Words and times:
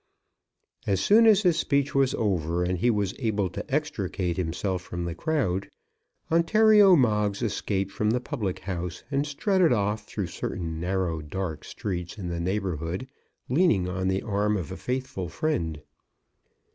As 0.87 0.99
soon 0.99 1.27
as 1.27 1.43
his 1.43 1.59
speech 1.59 1.93
was 1.93 2.15
over 2.15 2.63
and 2.63 2.79
he 2.79 2.89
was 2.89 3.13
able 3.19 3.51
to 3.51 3.63
extricate 3.71 4.35
himself 4.35 4.81
from 4.81 5.05
the 5.05 5.13
crowd, 5.13 5.69
Ontario 6.31 6.95
Moggs 6.95 7.43
escaped 7.43 7.91
from 7.91 8.09
the 8.09 8.19
public 8.19 8.61
house 8.61 9.03
and 9.11 9.27
strutted 9.27 9.71
off 9.71 10.07
through 10.07 10.25
certain 10.25 10.79
narrow, 10.79 11.21
dark 11.21 11.63
streets 11.63 12.17
in 12.17 12.29
the 12.29 12.39
neighbourhood, 12.39 13.07
leaning 13.47 13.87
on 13.87 14.07
the 14.07 14.23
arm 14.23 14.57
of 14.57 14.71
a 14.71 14.75
faithful 14.75 15.29
friend. 15.29 15.83